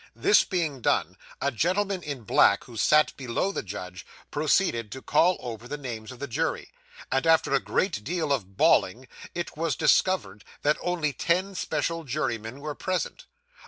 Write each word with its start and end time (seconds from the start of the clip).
This 0.15 0.43
being 0.43 0.81
done, 0.81 1.15
a 1.39 1.51
gentleman 1.51 2.01
in 2.01 2.23
black, 2.23 2.63
who 2.63 2.75
sat 2.75 3.15
below 3.17 3.51
the 3.51 3.61
judge, 3.61 4.03
proceeded 4.31 4.91
to 4.91 5.01
call 5.03 5.37
over 5.39 5.67
the 5.67 5.77
names 5.77 6.11
of 6.11 6.17
the 6.17 6.25
jury; 6.25 6.71
and 7.11 7.27
after 7.27 7.53
a 7.53 7.59
great 7.59 8.03
deal 8.03 8.33
of 8.33 8.57
bawling, 8.57 9.07
it 9.35 9.55
was 9.55 9.75
discovered 9.75 10.43
that 10.63 10.77
only 10.81 11.13
ten 11.13 11.53
special 11.53 12.03
jurymen 12.03 12.61
were 12.61 12.73
present. 12.73 13.27